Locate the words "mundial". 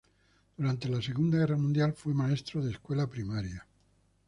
1.57-1.93